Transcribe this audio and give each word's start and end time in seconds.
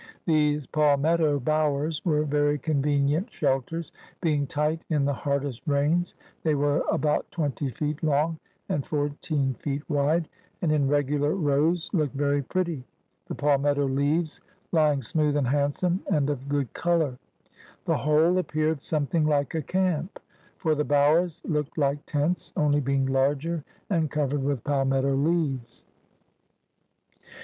These 0.25 0.65
Palmetto 0.65 1.39
Bowers 1.41 2.03
were 2.03 2.23
very 2.23 2.57
convenient 2.57 3.31
shelters, 3.31 3.91
being 4.19 4.47
tight 4.47 4.81
in 4.89 5.05
the 5.05 5.13
hardest 5.13 5.67
Bains; 5.67 6.15
they 6.41 6.55
were 6.55 6.81
about 6.91 7.29
20 7.29 7.69
Feet 7.69 8.01
long 8.01 8.39
and 8.67 8.83
14 8.83 9.53
Feet 9.53 9.87
wide, 9.87 10.27
and 10.63 10.71
in 10.71 10.87
regular 10.87 11.35
Bows 11.35 11.87
looked 11.93 12.15
very 12.15 12.41
pretty, 12.41 12.83
the 13.27 13.35
Palmetto 13.35 13.85
Leaves 13.87 14.41
lying 14.71 15.03
smooth 15.03 15.35
and 15.37 15.47
handsome, 15.49 16.01
and 16.11 16.31
of 16.31 16.41
a 16.41 16.49
good 16.49 16.73
Colour. 16.73 17.19
The 17.85 17.97
whole 17.97 18.39
appeared 18.39 18.81
something 18.81 19.27
like 19.27 19.53
a 19.53 19.61
Camp; 19.61 20.19
for 20.57 20.73
the 20.73 20.83
Bowers 20.83 21.41
looked 21.45 21.77
like 21.77 22.03
Tents, 22.07 22.51
only 22.57 22.79
being 22.79 23.05
larger 23.05 23.63
and 23.87 24.09
covered 24.09 24.41
with 24.41 24.63
Palmetto 24.63 25.13
Leaves.' 25.15 25.85